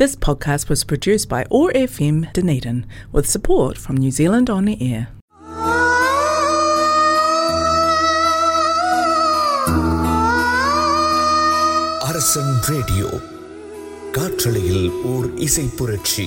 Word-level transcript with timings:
This 0.00 0.15
podcast 0.15 0.69
was 0.69 0.85
produced 0.85 1.27
by 1.27 1.45
OAR 1.51 1.71
FM 1.73 2.31
Dunedin 2.31 2.85
with 3.11 3.29
support 3.29 3.77
from 3.77 3.97
New 3.97 4.09
Zealand 4.09 4.49
On 4.49 4.69
Air. 4.69 5.09
அரசன் 12.07 12.53
radio 12.69 13.09
காற்றலையில் 14.11 14.85
ஓர் 15.03 15.27
இசை 15.37 15.65
புரட்சி 15.77 16.25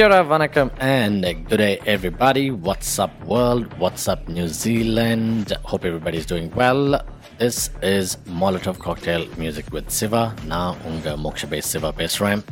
Kia 0.00 0.06
ora, 0.06 0.24
vanakkam, 0.24 0.68
and 0.80 1.22
good 1.46 1.58
day, 1.58 1.78
everybody. 1.84 2.50
What's 2.66 2.98
up, 2.98 3.14
world? 3.22 3.66
What's 3.74 4.08
up, 4.08 4.20
New 4.28 4.46
Zealand? 4.48 5.52
Hope 5.62 5.84
everybody's 5.84 6.24
doing 6.24 6.50
well. 6.52 7.02
This 7.38 7.68
is 7.82 8.16
Molotov 8.40 8.78
Cocktail 8.78 9.26
Music 9.36 9.66
with 9.70 9.90
Siva. 9.98 10.22
நான் 10.52 10.78
உங்க 10.90 11.16
மோக்ஷபே 11.24 11.60
சிவா 11.72 11.90
பேசுகிறேன் 12.00 12.44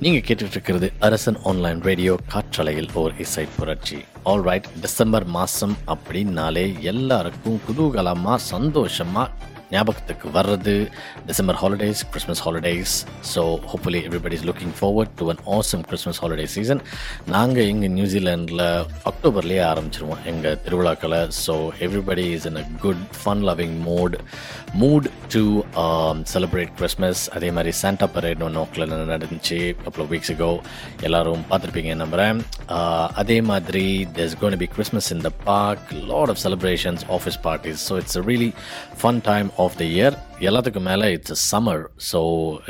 நீங்கள் 0.00 0.26
கேட்டுட்டு 0.28 0.56
இருக்கிறது 0.58 0.88
அரசன் 1.08 1.38
ஆன்லைன் 1.52 1.84
ரேடியோ 1.90 2.16
காற்றலையில் 2.34 2.90
ஓர் 3.02 3.14
இசை 3.26 3.46
புரட்சி 3.58 4.00
ஆல்ரைட் 4.32 4.68
டிசம்பர் 4.86 5.28
மாதம் 5.38 5.76
அப்படின்னாலே 5.94 6.66
எல்லாருக்கும் 6.94 7.62
குதூகலமாக 7.68 8.44
சந்தோஷமாக 8.52 9.30
ஞாபகத்துக்கு 9.70 10.28
வர்றது 10.28 10.88
December 11.26 11.54
holidays 11.54 12.00
Christmas 12.10 12.42
holidays 12.46 12.94
so 13.34 13.42
hopefully 13.72 14.00
everybody 14.08 14.32
is 14.32 14.44
looking 14.44 14.74
forward 14.80 15.12
to 15.16 15.30
an 15.30 15.42
awesome 15.46 15.80
Christmas 15.80 16.20
holiday 16.22 16.44
season 16.44 16.80
நாங்கள் 17.26 17.64
இங்கே 17.64 17.88
நியூசிலாண்டில் 17.88 18.62
அக்டோபர்லேயே 19.10 19.62
ஆரம்பிச்சிருவோம் 19.72 20.22
எங்கள் 20.24 20.58
திருவிழாக்களை. 20.64 21.28
So 21.46 21.54
everybody 21.80 22.26
is 22.32 22.46
in 22.46 22.56
a 22.56 22.64
good 22.80 23.02
fun 23.22 23.44
loving 23.48 23.76
mood 23.88 24.16
mood 24.80 25.08
to 25.28 25.62
celebrate 26.34 26.74
Christmas 26.74 27.30
அதே 27.30 27.50
மாதிரி 27.50 27.72
சாண்டா 27.82 28.08
பரேட் 28.12 28.42
ஒன்று 28.42 28.60
ஓக்கில் 28.60 28.86
நடந்துச்சு 29.14 29.74
கப்பல் 29.84 30.06
வீக்ஸ் 30.06 30.36
கோ 30.36 30.60
எல்லோரும் 31.00 31.44
பார்த்துருப்பீங்க 31.50 31.94
நம்புகிறேன் 31.94 32.40
அதே 33.14 33.40
மாதிரி 33.40 34.08
there's 34.18 34.36
gonna 34.40 34.56
be 34.56 34.66
Christmas 34.66 35.12
in 35.12 35.20
the 35.20 35.32
park 35.44 35.92
lot 36.12 36.28
of 36.28 36.42
celebrations 36.44 37.04
office 37.08 37.40
parties 37.42 37.80
so 37.88 37.96
it's 37.96 38.08
it's 38.10 38.16
a 38.16 38.22
really 38.22 38.48
of 39.63 39.71
the 39.81 39.87
year. 39.97 40.11
எல்லாத்துக்கும் 40.47 40.87
மேலே 40.89 41.07
it's 41.15 41.31
a 41.35 41.39
summer, 41.51 41.77
so 42.11 42.19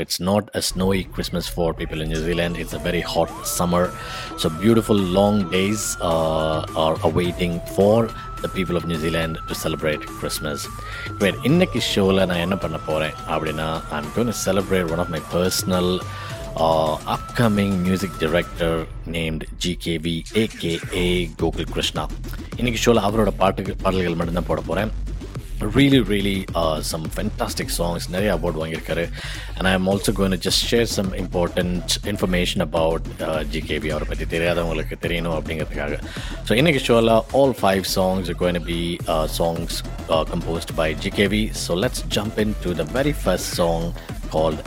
it's 0.04 0.18
not 0.30 0.44
a 0.60 0.62
snowy 0.70 1.02
Christmas 1.16 1.46
for 1.56 1.68
people 1.82 2.00
in 2.04 2.08
New 2.14 2.22
Zealand. 2.28 2.54
It's 2.64 2.76
a 2.80 2.84
very 2.88 3.04
hot 3.14 3.32
summer. 3.58 3.84
So 4.42 4.48
beautiful 4.66 4.98
long 5.20 5.38
days 5.58 5.82
uh, 6.12 6.60
are 6.84 6.96
awaiting 7.10 7.54
for 7.78 7.96
the 8.44 8.52
people 8.58 8.76
of 8.80 8.86
New 8.92 9.00
Zealand 9.06 9.34
to 9.50 9.56
celebrate 9.64 10.04
Christmas. 10.20 10.60
Great. 11.22 11.38
இன்னைக்கு 11.50 11.82
ஷோவில் 11.94 12.28
நான் 12.32 12.44
என்ன 12.46 12.58
பண்ண 12.66 12.80
போகிறேன் 12.90 13.16
அப்படின்னா 13.34 13.68
I'm 13.98 14.08
going 14.18 14.32
to 14.34 14.40
celebrate 14.48 14.88
one 14.96 15.02
of 15.06 15.12
my 15.16 15.22
personal 15.38 15.88
uh, 16.66 16.94
upcoming 17.16 17.72
music 17.88 18.12
director 18.24 18.74
named 19.18 19.42
GKV 19.64 20.06
aka 20.44 21.08
Gokul 21.42 21.68
Krishna 21.76 22.06
இன்னைக்கு 22.60 22.82
ஷோவில் 22.84 23.06
அவரோட 23.08 23.32
பாட்டு 23.42 23.76
பாடல்கள் 23.86 24.20
மட்டும்தான் 24.20 24.50
போட 24.52 24.62
போகிறேன் 24.70 24.92
really 25.60 26.00
really 26.00 26.46
uh, 26.56 26.82
some 26.82 27.04
fantastic 27.18 27.70
songs 27.70 28.10
நிறைய 28.10 28.38
அவார்ட் 28.38 28.60
வாங்கியிருக்காரு 28.62 29.10
and 29.58 29.68
I 29.68 29.74
am 29.74 29.88
also 29.88 30.12
going 30.12 30.32
to 30.32 30.38
just 30.38 30.60
share 30.66 30.86
some 30.86 31.14
important 31.14 31.98
information 32.06 32.62
about 32.62 33.02
uh, 33.22 33.44
GKV 33.54 33.92
அவரை 33.92 34.08
பற்றி 34.08 34.26
தெரியாதவங்களுக்கு 34.26 34.98
தெரியணும் 35.06 35.38
அப்படிங்கிறதுக்காக 35.40 36.00
ஸோ 36.48 36.54
இன்னைக்கு 36.54 36.80
ஷோவில் 36.80 37.14
all 37.40 37.54
five 37.68 37.86
songs 37.98 38.30
are 38.30 38.40
going 38.46 38.54
to 38.54 38.66
be 38.76 39.00
uh, 39.08 39.28
songs 39.28 39.84
uh, 40.10 40.24
composed 40.34 40.76
by 40.76 40.94
GKV 40.94 41.54
so 41.66 41.74
let's 41.74 42.02
jump 42.18 42.38
into 42.38 42.74
the 42.74 42.84
very 42.84 43.12
first 43.12 43.48
song 43.62 43.94
called 44.30 44.62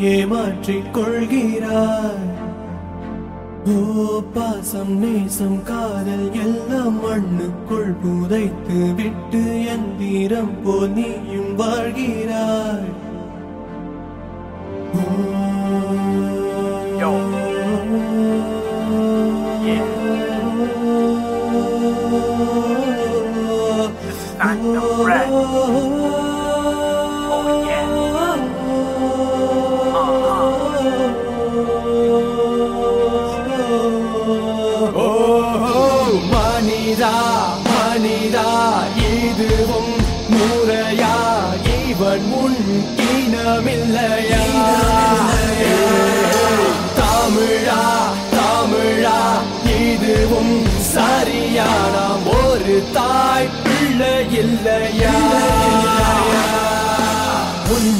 ஏமாற்றிக் 0.00 0.90
நீயே 0.92 0.96
கொள்கிறாய் 0.96 2.30
ஓ 3.66 4.22
பாசம் 4.34 4.96
நேசம் 4.98 5.62
காதல் 5.62 6.32
எல்லாம் 6.32 7.00
மண்ணுக்குள் 7.02 7.94
புதைத்து 8.02 8.94
விட்டு 8.94 9.66
எந்திரம் 9.66 10.62
போல் 10.64 10.92
நீயும் 10.92 11.58
வாழ்கிறாய். 11.58 12.90
ஓ, 14.94 15.31
மனிதா 36.92 37.18
மனிதா 37.66 38.48
இதுவும் 39.04 39.92
முறையா? 40.32 41.12
இவன் 41.82 42.26
முன் 42.30 42.58
இனமில்லையா? 43.12 44.42
தமிழா 47.00 47.80
தமிழா 48.34 49.16
இதுவும் 49.78 50.54
சரியா 50.92 51.70
நாம் 51.96 52.28
ஒரு 52.36 52.76
தாய் 52.92 53.50
பிள்ளை 53.64 54.14
இல்லையா? 54.42 55.16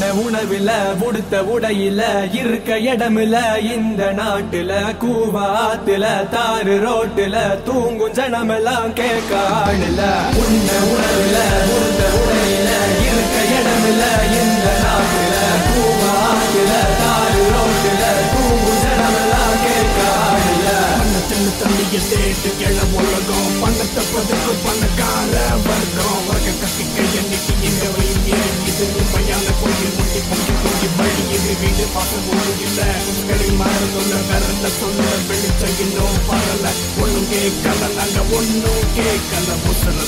உண்ண 0.03 0.15
உணவில 0.23 0.71
உடுத்த 1.07 1.35
உடையில 1.53 2.01
இருக்க 2.33 2.71
இடமில்ல 2.87 3.37
இந்த 3.75 4.03
நாட்டுல 4.19 4.71
கூவாத்துல 5.03 6.05
தாறு 6.35 6.75
ரோட்டுல 6.85 7.35
தூங்கும் 7.67 8.15
ஜனமெல்லாம் 8.15 8.93
கேட்க 8.93 9.33
ஆளுல. 9.59 10.01
உண்ண 10.43 10.69
உணவில 10.91 11.37
உடுத்த 11.69 12.03
உடையில 12.21 12.69
இருக்க 13.05 13.37
இடமில்ல 13.57 14.03
இந்த 14.41 14.67
நாட்டுல 14.85 15.37
கூவாத்துல 15.69 16.73
தாறு 17.03 17.45
ரோட்டுல 17.55 18.03
தூங்கும் 18.35 18.83
ஜனமெல்லாம் 18.85 19.59
கேட்க 19.67 20.01
ஆளுல. 20.27 20.67
பணத்தில் 20.99 21.53
தண்ணிய 21.61 21.97
தேட்டு 22.11 22.53
கிள 22.61 22.77
உலகம் 22.99 23.55
பண்ணத்தை 23.63 24.05
பதுக்கு 24.13 24.55
பண்ணக்கார 24.67 25.35
வர்க்கம். 25.69 26.21
வர்க்க 26.29 26.61
கட்டிக்க 26.63 26.99
எண்ணிக்கை 27.21 27.55
இங்க 28.85 29.03
கோயில் 29.61 29.93
முட்டி 29.97 30.21
பொங்கி 30.29 30.53
பொங்கி 30.63 30.89
வழி 30.97 31.23
இது 31.37 31.53
வீடு 31.61 31.85
பார்க்க 31.95 32.29
ஒன்றும் 32.29 32.55
இல்ல 32.65 32.81
விரல 34.29 34.71
சொல்ல 34.79 35.05
வெளிச்சம் 35.29 35.79
இன்னும் 35.85 36.19
பரல 36.27 36.67
கேட்கல 37.33 37.91
நாங்க 37.99 38.19
ஒன்னும் 38.39 38.89
கேட்கல 38.97 39.59
புத்தர 39.65 39.99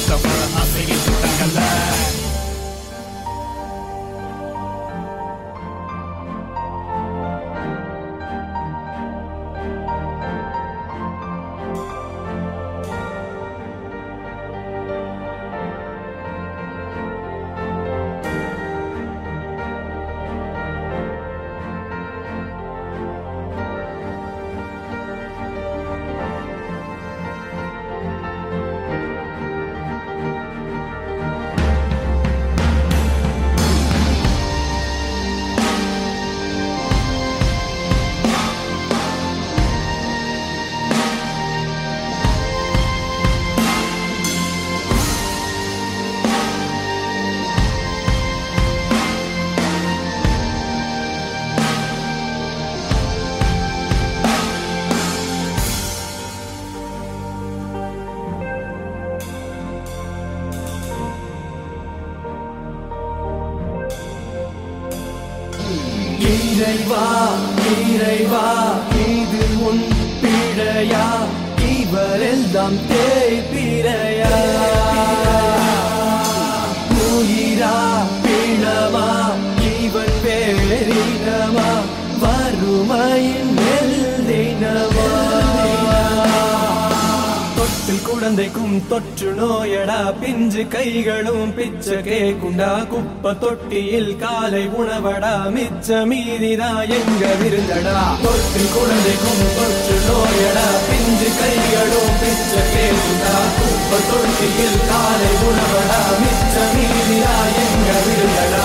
தொற்று 88.90 89.28
நோயடா 89.38 89.98
பிஞ்சு 90.20 90.62
கைகளும் 90.72 91.52
பிச்ச 91.56 91.86
கேக்குண்டா. 92.06 92.68
குப்ப 92.92 93.32
தொட்டியில் 93.42 94.12
காலை 94.22 94.62
உணவடா 94.78 95.32
மிச்ச 95.54 95.88
மீதிதா 96.10 96.68
எங்க 96.98 97.22
விருந்தடா. 97.40 97.96
தொற்று 98.24 98.64
குழந்தைக்கும் 98.74 99.42
தொற்று 99.58 99.96
நோயடா 100.08 100.66
பிஞ்சு 100.88 101.28
கைகளும் 101.40 102.12
பிச்ச 102.20 102.52
கேக்குண்டா. 102.74 103.34
குப்ப 103.58 103.92
தொட்டியில் 104.10 104.80
காலை 104.90 105.32
உணவடா 105.48 106.00
மிச்ச 106.22 106.54
மீதிதா 106.76 107.34
எங்க 107.64 107.90
விருந்தடா. 108.06 108.64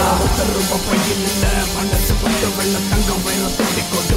பப்பையில் 0.71 1.25
மனசு 1.75 2.13
பட்டு 2.21 2.47
வெள்ள 2.57 2.75
தங்கம் 2.91 3.23
வெள்ள 3.25 3.45
தொட்டிக்கொண்டு 3.57 4.08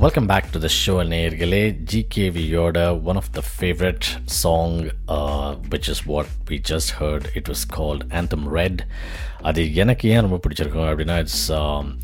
Welcome 0.04 0.28
back 0.30 0.48
to 0.54 0.60
the 0.64 0.70
show 0.82 0.94
நேயர்களே. 1.10 1.60
ஜிகேவியோட 1.90 2.78
one 3.10 3.18
of 3.20 3.28
the 3.36 3.42
favourite 3.50 4.06
song 4.38 4.78
which 5.74 5.90
is 5.94 6.02
what 6.12 6.30
we 6.50 6.58
just 6.70 6.92
heard 7.00 7.26
it 7.40 7.50
was 7.52 7.64
called 7.76 8.04
anthem 8.20 8.46
red 8.56 8.80
அது 9.50 9.64
எனக்கு 9.82 10.10
ஏன் 10.14 10.24
ரொம்ப 10.26 10.38
பிடிச்சிருக்கும் 10.44 10.88
அப்படின்னா 10.92 11.16
it's 11.24 11.44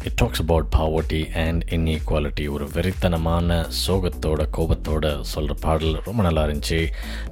it 0.08 0.18
talks 0.22 0.42
about 0.44 0.68
poverty 0.76 1.22
and 1.44 1.64
inequality 1.78 2.46
ஒரு 2.56 2.66
வெறித்தனமான 2.76 3.58
சோகத்தோட 3.86 4.46
கோபத்தோட 4.58 5.14
சொல்கிற 5.34 5.56
பாடல் 5.66 5.96
ரொம்ப 6.10 6.24
நல்லா 6.28 6.44
இருந்துச்சு. 6.48 6.80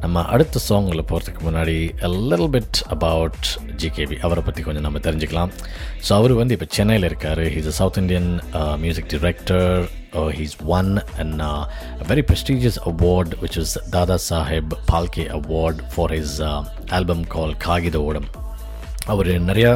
நம்ம 0.05 0.23
அடுத்த 0.35 0.61
சாங்கில் 0.69 1.07
போகிறதுக்கு 1.11 1.43
முன்னாடி 1.49 1.77
லிட்டில் 2.31 2.51
பிட் 2.55 2.79
அபவுட் 2.95 3.51
ஜிகேவி 3.83 4.17
அவரை 4.29 4.43
பற்றி 4.47 4.63
கொஞ்சம் 4.69 4.87
நம்ம 4.87 5.03
தெரிஞ்சுக்கலாம். 5.09 5.53
ஸோ 6.07 6.13
அவர் 6.21 6.33
வந்து 6.41 6.57
இப்போ 6.57 6.69
சென்னையில் 6.79 7.09
இருக்கார். 7.11 7.43
He's 7.57 7.71
a 7.73 7.75
South 7.81 8.01
Indian 8.03 8.31
music 8.85 9.09
uh, 9.09 9.13
director 9.15 10.03
Uh, 10.19 10.29
he's 10.35 10.53
won 10.71 10.89
an, 11.21 11.31
uh, 11.41 11.63
a 12.01 12.05
very 12.09 12.23
prestigious 12.29 12.75
award, 12.89 13.29
which 13.41 13.57
is 13.61 13.71
Dada 13.93 14.17
Saheb 14.27 14.67
Palke 14.89 15.23
Award 15.37 15.77
for 15.95 16.05
his 16.11 16.29
uh, 16.49 16.61
album 16.97 17.19
called 17.33 17.55
Kagida 17.65 17.99
Odam. 18.09 18.27
அவர் 19.05 19.27
நிறையா 19.49 19.71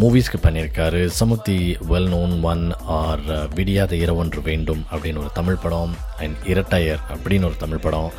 மூவிஸ்க்கு 0.00 0.38
பண்ணியிருக்காரு. 0.42 1.00
சமுத்தி 1.18 1.58
வெல் 1.90 2.08
நோன் 2.14 2.34
ஒன் 2.52 2.64
ஆர் 2.98 3.22
விடியாத 3.58 3.92
இரவொன்று 4.04 4.40
வேண்டும் 4.42 4.82
அப்படின்னு 4.92 5.22
ஒரு 5.24 5.30
தமிழ் 5.38 5.60
படம் 5.64 5.94
அண்ட் 6.18 6.36
இரட்டையர் 6.52 7.02
அப்படின்னு 7.14 7.48
ஒரு 7.50 7.56
தமிழ் 7.64 7.84
படம். 7.86 8.10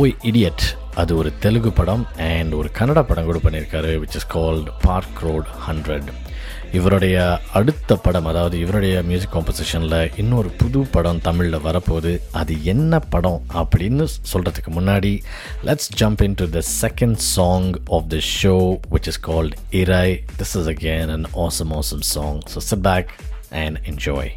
ஓய் 0.00 0.16
இடியட் 0.30 0.64
அது 0.94 1.12
ஒரு 1.16 1.32
தெலுங்கு 1.44 1.72
படம் 1.72 2.06
அண்ட் 2.30 2.52
ஒரு 2.60 2.70
கன்னட 2.78 3.02
படம் 3.10 3.28
கூட 3.30 3.38
பண்ணியிருக்காரு 3.44 3.92
which 4.02 4.16
is 4.20 4.30
called 4.34 4.70
Park 4.82 5.22
Road 5.28 5.50
hundred 5.68 6.10
இவருடைய 6.74 7.16
அடுத்த 7.52 7.96
படம் 7.96 8.26
அதாவது 8.26 8.58
இவருடைய 8.58 9.02
மியூசிக் 9.02 9.32
காம்போசிஷனில் 9.34 10.10
இன்னொரு 10.16 10.48
புது 10.48 10.86
படம் 10.90 11.20
தமிழில் 11.20 11.64
வரப்போகுது. 11.64 12.12
அது 12.32 12.64
என்ன 12.64 12.98
படம் 12.98 13.40
அப்படின்னு 13.54 14.06
சொல்கிறதுக்கு 14.32 14.72
முன்னாடி 14.78 15.12
let's 15.64 15.90
jump 16.00 16.22
in 16.22 16.34
to 16.34 16.48
the 16.48 16.62
second 16.82 17.20
song 17.34 17.70
of 17.90 18.08
the 18.08 18.20
show 18.40 18.56
which 18.90 19.06
is 19.06 19.20
called 19.20 19.54
Irai 19.82 20.08
this 20.38 20.56
is 20.56 20.68
again 20.68 21.08
an 21.08 21.28
awesome 21.46 21.72
awesome 21.72 22.04
song 22.14 22.40
so 22.54 22.60
sit 22.70 22.84
back 22.90 23.10
and 23.64 23.78
enjoy 23.86 24.32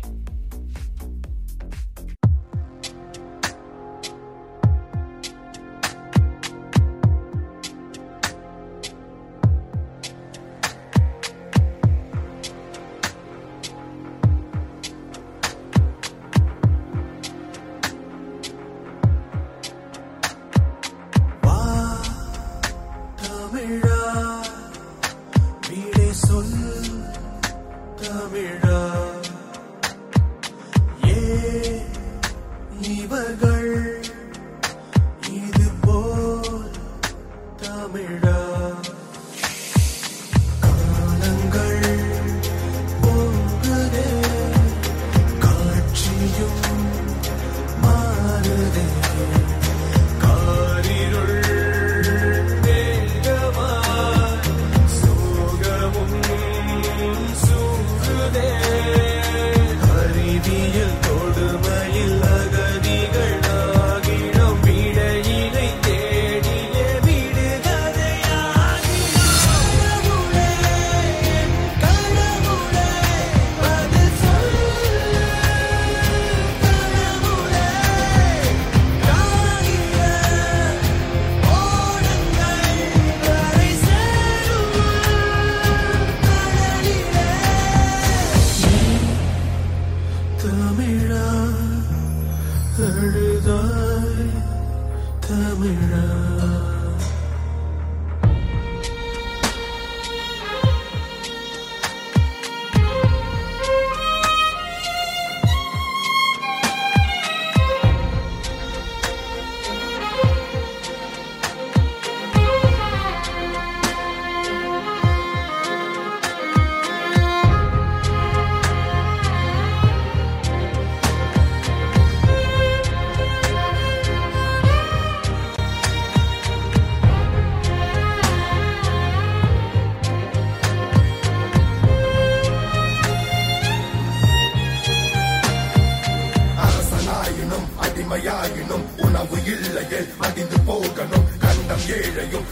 உணவு 139.86 139.86
இல்லையே 139.86 139.98
மடிந்து 140.20 140.58
போகணும் 140.66 141.26
கண்டம் 141.42 141.84
ஏழையும் 141.96 142.45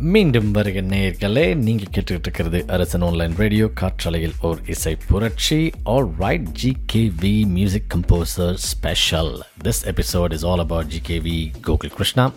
மீண்டும் 0.00 0.50
வருக 0.50 0.80
நேயர்களே 0.80 1.54
நீங்கள் 1.54 1.88
கேட்டுக்கிட்டு 1.90 2.26
இருக்கிறது 2.26 2.64
அரசன் 2.66 3.00
ஆன்லைன் 3.00 3.34
ரேடியோ 3.36 3.70
காற்றலையில் 3.80 4.32
ஓர் 4.40 4.58
இசை 4.66 4.96
புரட்சி. 5.08 5.72
All 5.84 6.08
right 6.18 6.48
GKV 6.62 7.46
music 7.46 7.88
composer 7.94 8.54
special 8.54 9.40
this 9.64 9.82
episode 9.84 10.32
is 10.32 10.44
all 10.44 10.58
about 10.58 10.86
GKV 10.86 11.50
Gokul 11.66 11.94
Krishna 11.96 12.32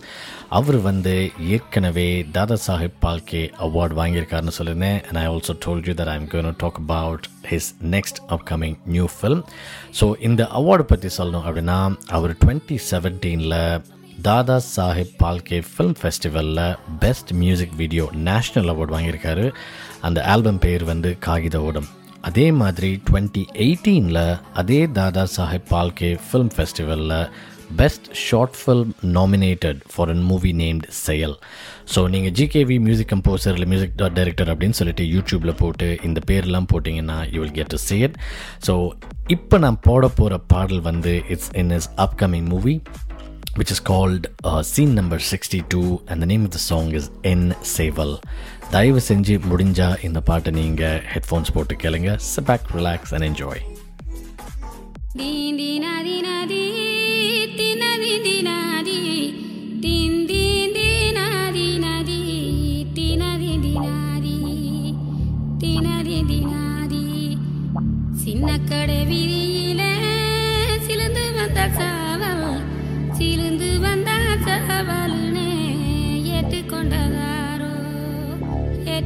அவர் 0.48 0.80
வந்து 0.80 1.30
ஏற்கனவே 1.38 2.26
தாதா 2.32 2.58
சாஹிப் 2.66 2.98
பால்கே 3.02 3.44
அவார்ட் 3.58 3.96
வாங்கியிருக்காருன்னு 4.00 4.56
சொல்லியிருந்தேன். 4.58 5.00
And 5.04 5.20
I 5.22 5.26
also 5.26 5.56
told 5.66 5.88
you 5.88 5.94
that 5.94 6.12
I'm 6.16 6.26
gonna 6.26 6.54
talk 6.56 6.78
about 6.78 7.26
his 7.50 7.72
next 7.90 8.20
upcoming 8.28 8.76
new 8.86 9.06
film 9.20 9.42
so 10.00 10.12
இந்த 10.20 10.48
award 10.54 10.82
பற்றி 10.82 11.08
சொல்லணும் 11.18 11.48
அப்படின்னா 11.48 11.96
அவர் 12.08 12.36
twenty 12.44 12.78
செவன்டீனில் 12.90 13.82
Dada 14.20 14.56
Sahib 14.74 15.14
Phalke 15.18 15.58
film 15.68 15.96
ஃபெஸ்டிவலில் 16.00 16.60
best 17.00 17.30
music 17.32 17.76
video 17.76 18.04
national 18.28 18.70
award 18.72 18.94
வாங்கியிருக்காரு. 18.94 19.46
அந்த 20.00 20.18
ஆல்பம் 20.24 20.58
பேர் 20.58 20.84
வந்து 20.84 21.18
காகித 21.18 21.60
ஓடம். 21.60 21.88
அதே 22.22 22.52
மாதிரி 22.52 23.00
டுவெண்ட்டி 23.08 23.42
எயிட்டீனில் 23.64 24.24
அதே 24.52 24.86
தாதா 24.98 25.24
Sahib 25.36 25.66
Phalke 25.70 26.10
film 26.26 26.52
ஃபெஸ்டிவலில் 26.56 27.16
best 27.80 28.08
short 28.26 28.56
film 28.60 28.92
nominated 29.16 29.80
for 29.92 30.10
an 30.10 30.22
movie 30.22 30.52
named 30.52 30.88
Seyal 30.90 31.36
so 31.94 32.00
நீங்கள் 32.08 32.34
ஜிகேவி 32.38 32.76
மியூசிக் 32.78 33.12
கம்போசர் 33.12 33.54
இல்லை 33.54 33.68
மியூசிக் 33.68 33.94
டைரக்டர் 34.18 34.50
அப்படின்னு 34.54 34.78
சொல்லிட்டு 34.80 35.04
யூடியூப்பில் 35.14 35.58
போட்டு 35.62 35.98
இந்த 36.02 36.20
பேர்லாம் 36.30 36.68
போட்டிங்கன்னா 36.72 37.18
you 37.34 37.40
will 37.40 37.56
get 37.58 37.66
to 37.66 37.76
sad 37.76 38.16
so 38.66 38.74
இப்போ 39.26 39.58
நான் 39.58 39.80
போட 39.80 40.08
போகிற 40.08 40.38
பாடல் 40.52 40.80
வந்து 40.80 41.22
it's 41.28 41.50
in 41.54 41.70
is 41.70 41.90
upcoming 42.06 42.48
movie 42.48 42.74
which 43.55 43.71
is 43.71 43.79
called 43.79 44.27
uh, 44.43 44.61
scene 44.61 44.93
number 44.93 45.19
62 45.19 46.01
and 46.07 46.21
the 46.21 46.25
name 46.25 46.43
of 46.45 46.51
the 46.51 46.63
song 46.69 46.87
is 46.91 47.05
என் 47.31 47.47
சேவல் 47.75 48.15
தயவு 48.69 49.01
செஞ்சு 49.09 49.35
முடிஞ்சா 49.49 49.89
இந்த 50.07 50.21
பாட்டை 50.29 50.53
நீங்கள் 50.59 51.01
ஹெட்ஃபோன்ஸ் 51.13 51.53
போட்டு 51.57 51.75
கேளுங்க 51.83 52.13
sit 52.31 52.45
back 52.51 52.63
relax 52.77 53.13
and 53.17 53.25
enjoy 53.31 53.57
Din 55.19 55.53
din 55.59 55.85
a 55.91 55.95
din 56.07 56.27
a 56.33 56.39
di, 56.51 56.63
din 57.59 57.81
a 57.89 57.93
din 58.03 58.21
din 58.27 58.47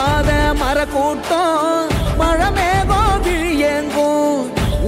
மலப்பாத 0.01 0.31
Marakkoottam. 0.61 1.89
மழமேகம் 2.19 3.17
விழியேங்கும் 3.25 4.37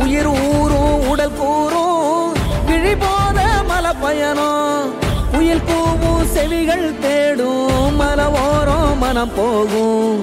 உயிர் 0.03 0.29
ஊரும் 0.35 1.01
உடல் 1.11 1.35
கூறும். 1.39 2.31
விழி 2.67 2.93
போத 3.03 3.39
மலை 3.69 3.91
பயணம் 4.01 4.93
உயில் 5.37 5.65
பூவும் 5.67 6.25
செவிகள் 6.33 6.87
தேடும். 7.03 7.95
மலை 8.01 8.27
ஓரம் 8.45 8.97
மனம் 9.03 9.33
போகும். 9.37 10.17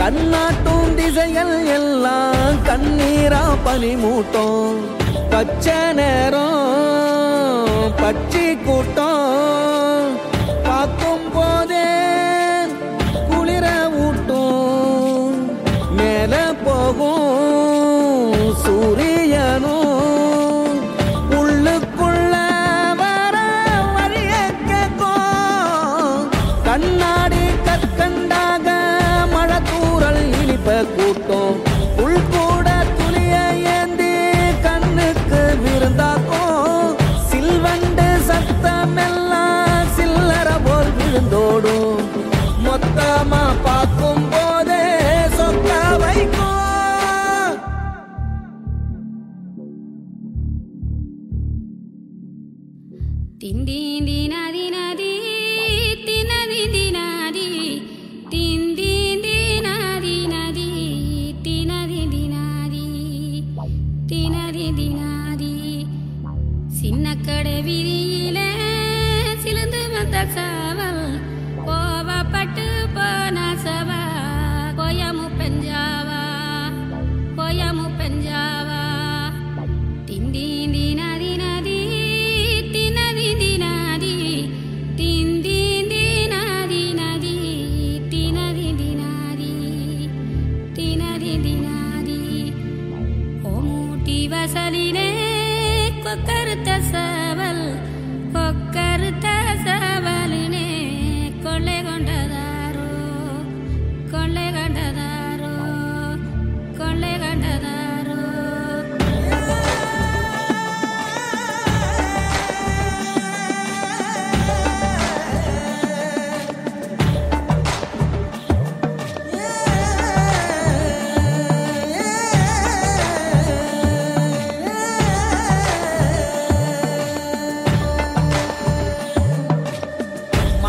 கண்ணாட்டும் 0.00 0.90
திசைகள் 0.98 1.56
எல்லாம் 1.78 2.60
கண்ணீரா 2.68 3.42
பனி 3.64 3.92
மூட்டம் 4.04 4.76
பச்சை 5.32 5.78
நேரம் 6.00 6.60
பச்சை 8.02 8.48
கூட்டம். 8.66 9.83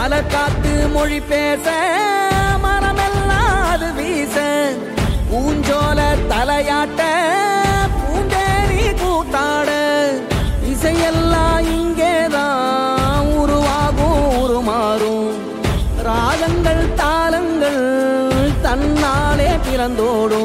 மலர் 0.07 0.27
காத்து 0.27 0.71
மொழி 0.87 1.21
பேச 1.21 1.67
மனமெல்லாம் 2.63 3.61
அது 3.69 3.87
வீச 3.93 4.35
பூஞ்சோல 5.29 5.99
தலையாட்ட 6.31 7.01
பூந்தேரி 7.95 8.83
கூத்தாட. 9.01 9.69
இசையெல்லாம் 10.73 11.69
இங்கேதான் 11.77 13.31
உருவாகும் 13.41 14.21
உருமாறும். 14.43 15.33
ராகங்கள் 16.09 16.85
தாளங்கள் 16.95 17.83
தன்னாலே 18.63 19.51
பிறந்தோடும். 19.67 20.44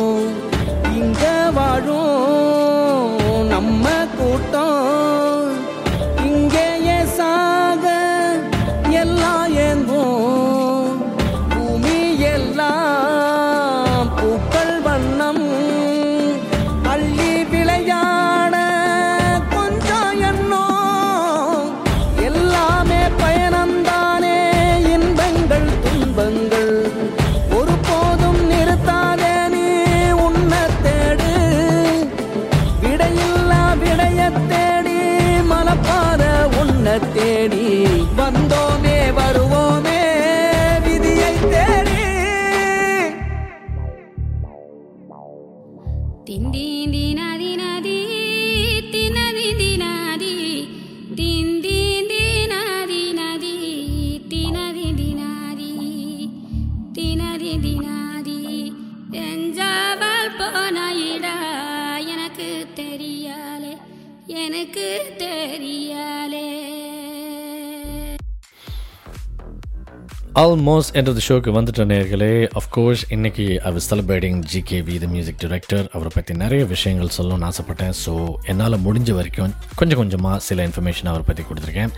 ஆல்மோஸ்ட் 70.61 70.95
என்ற 71.01 71.21
ஷோக்கு 71.27 71.51
வந்துட்ட 71.57 71.83
நேர்களே 71.91 72.33
அஃப்கோர்ஸ் 72.61 73.03
இன்றைக்கி 73.15 73.45
I 73.69 73.71
was 73.77 73.87
celebrating 73.91 74.41
GKV 74.53 74.95
the 75.05 75.07
music 75.13 75.39
director 75.45 75.87
அவரை 75.97 76.11
பற்றி 76.15 76.33
நிறைய 76.43 76.63
விஷயங்கள் 76.73 77.13
சொல்லணும்னு 77.17 77.47
ஆசைப்பட்டேன். 77.51 77.95
ஸோ 78.03 78.13
என்னால் 78.53 78.77
முடிஞ்ச 78.87 79.13
வரைக்கும் 79.19 79.55
கொஞ்சம் 79.81 80.01
கொஞ்சமாக 80.01 80.41
சில 80.49 80.67
இன்ஃபர்மேஷன் 80.69 81.09
அவரை 81.13 81.25
பற்றி 81.29 81.45
கொடுத்துருக்கேன். 81.51 81.95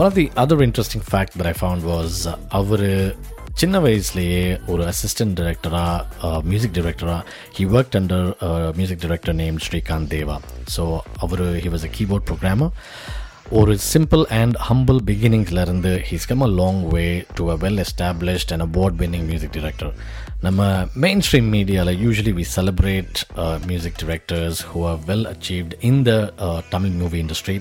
One 0.00 0.06
of 0.08 0.18
the 0.18 0.26
other 0.42 0.64
interesting 0.66 1.06
fact 1.08 1.36
that 1.38 1.50
I 1.52 1.54
found 1.60 1.86
was 1.92 2.18
அவர் 2.60 2.84
சின்ன 3.62 3.80
வயசுலேயே 3.86 4.44
ஒரு 4.74 4.84
அசிஸ்டன்ட் 4.92 5.34
டைரக்டராக 5.40 6.34
music 6.50 6.76
டிரெக்டராக 6.80 7.22
he 7.56 7.66
work 7.78 7.98
under 8.02 8.28
music 8.80 9.02
director 9.06 9.38
name 9.42 9.62
Srikanth 9.68 10.12
Deva 10.16 10.38
so 10.76 10.84
our 11.26 11.46
he 11.64 11.72
was 11.76 11.88
a 11.90 11.92
keyboard 11.98 12.28
programmer 12.30 12.72
ஒரு 13.46 13.72
simple 13.84 14.22
and 14.32 14.56
humble 14.66 14.98
பிகினிங்ஸ்லேருந்து 15.04 15.90
he's 16.08 16.26
come 16.26 16.40
a 16.40 16.48
long 16.52 16.78
way 16.88 17.02
to 17.34 17.44
a 17.50 17.56
well 17.56 17.80
established 17.80 18.52
and 18.52 18.64
award 18.66 18.96
winning 18.98 19.26
music 19.26 19.52
director 19.52 19.92
நம்ம 20.40 20.60
main 20.96 21.20
stream 21.20 21.48
மீடியாவில் 21.48 21.98
usually 21.98 22.32
we 22.32 22.44
celebrate 22.54 23.18
music 23.66 23.98
directors 24.02 24.60
who 24.70 24.80
are 24.86 25.00
well 25.06 25.26
achieved 25.26 25.74
in 25.80 26.00
the 26.02 26.14
Tamil 26.70 26.94
movie 26.94 27.18
industry 27.18 27.56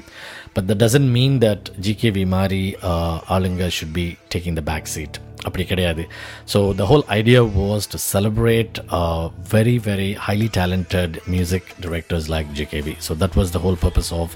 but 0.55 0.67
that 0.69 0.81
doesn't 0.83 1.11
mean 1.17 1.35
that 1.45 1.67
GKV 1.85 2.25
மாதிரி 2.37 2.63
uh, 2.91 3.17
ஆளுங்க 3.35 3.69
should 3.77 3.95
be 3.99 4.07
taking 4.33 4.57
the 4.59 4.63
back 4.71 4.89
seat 4.95 5.17
அப்படி 5.47 5.63
கிடையாது 5.63 6.03
so 6.51 6.59
the 6.79 6.85
whole 6.89 7.05
idea 7.15 7.39
was 7.55 7.85
to 7.93 7.99
celebrate 8.05 8.75
very 9.53 9.75
very 9.87 10.09
highly 10.25 10.49
talented 10.57 11.15
music 11.27 11.69
directors 11.85 12.27
like 12.33 12.49
GKV 12.59 12.95
so 13.07 13.13
that 13.23 13.37
was 13.39 13.53
the 13.55 13.61
whole 13.65 13.79
purpose 13.85 14.11
of 14.19 14.33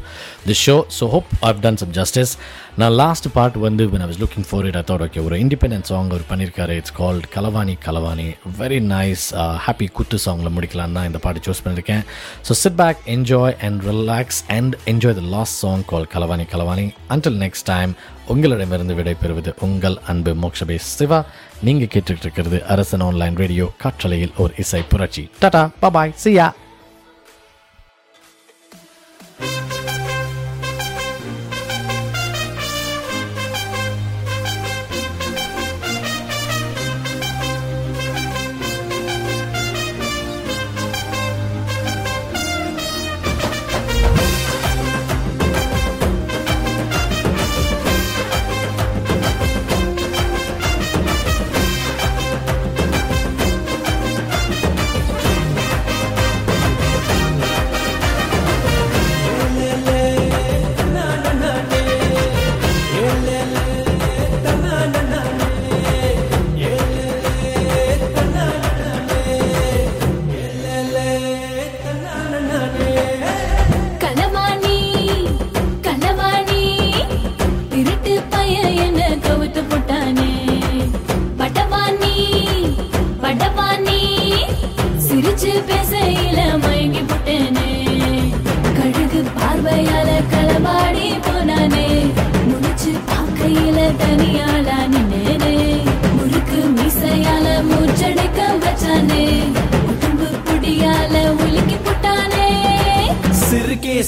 the 0.47 0.55
show 0.61 0.77
so 0.99 1.07
hope 1.15 1.29
I've 1.49 1.59
done 1.65 1.79
some 1.83 1.93
justice 1.99 2.33
நான் 2.77 2.95
last 3.01 3.27
part 3.35 3.57
வந்து 3.59 3.83
when 3.91 4.01
I 4.01 4.07
was 4.07 4.17
looking 4.21 4.45
for 4.47 4.61
it 4.69 4.75
I 4.75 4.83
thought 4.87 5.03
okay 5.05 5.21
ஒரு 5.27 5.35
independent 5.43 5.87
song 5.89 6.09
அவர் 6.11 6.25
பண்ணியிருக்காரு 6.31 6.73
it's 6.79 6.95
called 6.97 7.27
Kalavani 7.35 7.75
Kalavani 7.85 8.27
very 8.57 8.79
nice 8.89 9.25
happy 9.65 9.87
குத்து 9.97 10.17
சாங்கில் 10.25 10.53
முடிக்கலாம் 10.55 10.95
தான் 10.97 11.07
இந்த 11.09 11.19
பாட்டு 11.25 11.45
சூஸ் 11.47 11.63
பண்ணியிருக்கேன் 11.65 12.03
so 12.47 12.55
sit 12.63 12.77
back 12.81 12.99
enjoy 13.15 13.55
and 13.67 13.85
relax 13.89 14.41
and 14.57 14.75
enjoy 14.93 15.15
the 15.19 15.23
last 15.35 15.57
song 15.63 15.85
call 15.91 16.04
Kalavani 16.13 16.45
Kalavani. 16.53 16.85
Until 17.09 17.39
next 17.43 17.65
time 17.65 17.95
உங்களிடமிருந்து 18.27 18.93
விடைபெறுவது 18.93 19.53
உங்கள் 19.59 19.97
அன்பு 20.07 20.33
மோக்ஷபே 20.33 20.75
சிவா. 20.77 21.25
நீங்கள் 21.61 21.91
கேட்டுட்டு 21.93 22.21
இருக்கிறது 22.21 22.65
அரசன் 22.65 22.99
ஆன்லைன் 22.99 23.35
ரேடியோ 23.35 23.71
காற்றலையில் 23.77 24.33
ஒரு 24.37 24.53
இசை 24.57 24.81
புரட்சி. 24.81 25.29
டாடா 25.39 25.69
பபாய் 25.81 26.15
சியா 26.23 26.51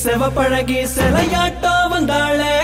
செவப்பழகி 0.08 0.88
சிலையாட்டோ 0.96 1.72
வந்தாளே. 1.92 2.56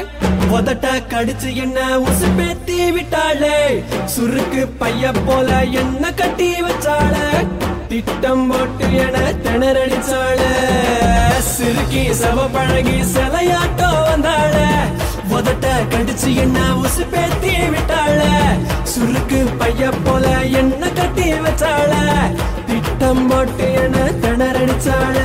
உதட்ட 0.51 0.85
கடிச்சு 1.09 1.53
என்ன 1.53 1.79
உசுப்பேத்தி 1.97 2.91
விட்டாளே. 2.91 3.83
சுருக்கு 4.15 4.69
பைய 4.77 5.11
போல 5.11 5.63
என்ன 5.63 6.13
கட்டி 6.13 6.53
வச்சாள. 6.61 7.15
திட்டம் 7.87 8.47
போட்டு 8.47 8.95
என 8.95 9.17
திணறடிச்சாள. 9.43 10.41
சிறுகி 11.39 12.09
செவப்பழகி 12.09 13.03
சிலையாட்டோ 13.15 13.89
வந்தாள. 14.07 14.55
உதட்ட 15.31 15.67
கடிச்சு 15.89 16.35
என்ன 16.35 16.59
உசுப்பேத்தி 16.59 17.53
விட்டாள. 17.75 18.21
சுருக்கு 18.83 19.57
பைய 19.57 19.89
போல 20.03 20.27
என்ன 20.43 20.87
கட்டி 20.87 21.33
வச்சாள. 21.33 21.93
திட்டம் 22.67 23.27
போட்டு 23.27 23.73
என 23.73 23.97
திணறடிச்சாள. 23.97 25.21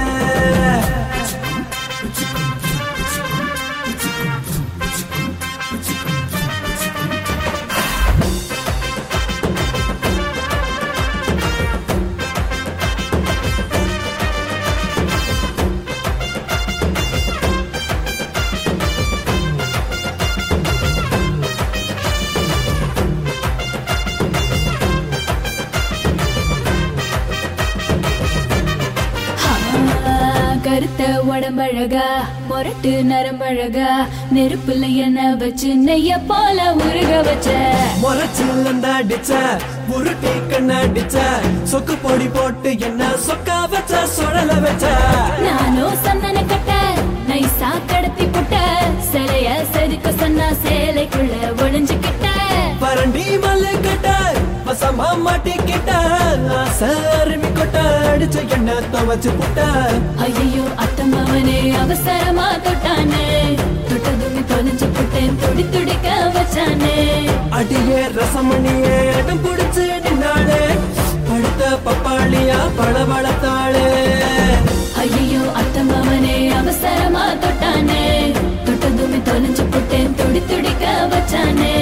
உடம்பழகா 31.58 32.08
முரட்டு 32.48 32.90
நரம்பழகா 33.04 33.86
நெருப்புல 34.34 34.82
என்ன 35.04 35.20
வச்சு 35.40 35.70
நெய்ய 35.80 36.18
போல 36.28 36.58
உருக 36.78 37.10
வச்ச? 37.26 37.48
முறைச்சில் 38.02 38.52
அடிச்ச 38.90 39.32
உருட்டி 39.92 40.34
கண்ணடிச்ச 40.50 41.16
சொக்கு 41.72 41.94
பொடி 42.04 42.28
போட்டு 42.36 42.72
என்ன 42.88 43.02
சொக்கா 43.26 43.58
வச்ச 43.74 44.02
சுழல 44.14 44.50
வச்ச? 44.66 44.84
நானும் 45.46 45.98
சந்தன 46.04 46.44
கட்ட 46.46 46.72
நைசா 47.30 47.72
கடத்தி 47.90 48.26
புட்ட 48.28 48.54
சிலைய 49.10 49.48
செதுக்க 49.72 50.12
சொன்னா 50.20 50.48
சேலைக்குள்ள 50.62 51.34
ஒளிஞ்சுக்கிட்ட 51.62 52.26
பரண்டி 52.80 53.26
மல்லு 53.44 53.74
கட்ட 53.80 54.08
வசமா 54.98 55.16
மாட்டிக்கிட்ட 55.24 55.90
ஆசை 56.60 56.88
அருமி 57.16 57.50
கொட்ட 57.58 57.76
அடிச்ச 58.10 58.36
என்ன 58.56 58.70
துவச்சு 58.92 59.30
புட்ட 59.38 59.58
ஐயோ 60.24 60.64
அத்தம்மாவனே 60.84 61.58
அவசரமா 61.82 62.46
தொட்டானே. 62.64 63.26
தொட்டதுமே 63.88 64.42
தொலைஞ்சு 64.50 64.86
புட்டேன் 64.96 65.36
துடி 65.42 65.64
துடிக்க 65.74 66.08
வச்சானே. 66.36 66.96
அடியே 67.58 68.00
ரசமணியே 68.16 68.96
இடம் 69.18 69.42
பிடிச்சு 69.44 69.84
நின்னாளே. 70.04 70.60
படுத்த 71.28 71.70
பப்பாளியா 71.86 72.58
பளபளத்தாளே. 72.78 73.86
ஐயோ 75.04 75.42
அத்தம்மாவனே 75.60 76.36
அவசரமா 76.60 77.24
தொட்டானே. 77.44 78.02
தொட்டதுமே 78.66 79.20
தொலைஞ்சு 79.30 79.66
புட்டேன் 79.74 80.14
துடி 80.20 80.42
துடிக்க 80.50 80.84
வச்சானே. 81.14 81.74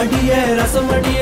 அடியே 0.00 0.40
ரசமணியே 0.60 1.19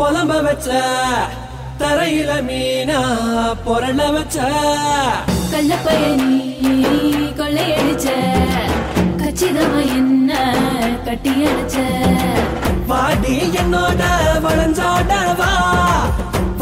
புலம்ப 0.00 0.34
வச்ச 0.40 0.68
தரையில 1.80 2.30
மீனா 2.46 2.98
பொருள 3.64 4.00
வச்ச. 4.10 4.36
கள்ளப்பயனி 5.52 6.36
கொள்ளையடிச்ச 7.38 8.08
கச்சிதமா 9.20 9.80
என்ன 9.98 10.30
கட்டி 11.06 11.32
அடிச்ச? 11.50 11.76
வாடி 12.86 13.34
என்னோட 13.60 14.02
வளஞ்சாட 14.46 15.10
வா 15.40 15.52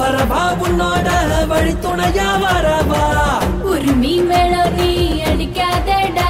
வரவா 0.01 0.43
உன்னோட 0.67 1.09
வழி 1.53 1.75
துணையா 1.85 2.31
வரவா. 2.45 3.05
ஒரு 3.71 3.93
மீன் 3.95 4.27
மேளம் 4.27 4.77
நீ 4.79 4.91
அடிக்காதடா 5.31 6.28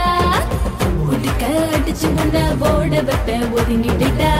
அடிச்சு 1.70 2.08
முன்ன 2.16 2.46
போட 2.62 2.94
வெப்ப 3.08 3.28
ஒதுங்கிட்டுடா 3.58 4.32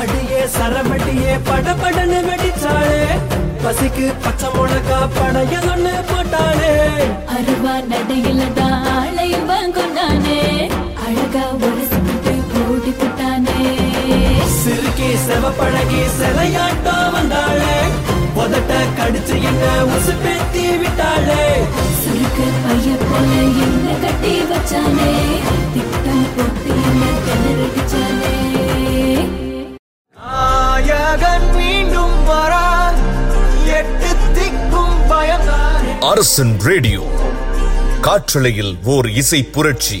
அடியே 0.00 0.42
சரமடியே 0.56 1.34
படபடன்னு 1.48 2.20
வெடிச்சாளே 2.28 3.02
பசிக்கு 3.64 4.06
பச்சை 4.24 4.48
மிளகா 4.54 4.98
படையல் 5.16 5.66
ஒண்ணு 5.72 5.94
போட்டாளே. 6.10 6.70
அருவா 7.34 7.74
நடையில 7.90 8.46
தான் 8.58 8.76
ஆளையும் 8.94 9.44
வாங்குனானே 9.50 10.38
அழகா 11.06 11.42
ஒரு 11.66 11.82
சிக்கிட்டு 11.90 12.32
ஓடி 12.64 12.92
புட்டானே 13.00 13.58
சிறுக்கி 14.56 15.10
செவ 15.26 15.52
பழகி 15.60 16.02
சிலையாட்டம் 16.18 17.12
வந்தாளே. 17.16 17.76
உதட்ட 18.42 18.72
கடிச்சு 18.98 19.36
என்ன 19.50 19.64
உசு 19.94 20.14
பேத்தி 20.24 20.64
விட்டாளே. 20.82 21.42
சுருக்கு 22.30 22.58
பைய 22.64 22.88
போல 23.00 23.30
என்ன 23.64 23.86
கட்டி 24.02 24.32
வச்சானே? 24.50 25.08
திட்டம் 25.74 26.26
போட்டு 26.34 26.74
என்ன 26.82 27.04
திணறடிச்சானே 27.26 28.34
நாயகன் 30.16 31.48
மீண்டும் 31.56 32.16
வரா 32.28 32.64
எட்டு 33.78 34.12
திக்கும் 34.36 34.96
பயந்தானே 35.10 35.94
அரசன் 36.10 36.54
ரேடியோ. 36.60 37.02
காற்றலையில் 38.00 38.74
ஓர் 38.86 39.08
இசை 39.14 39.42
புரட்சி. 39.54 40.00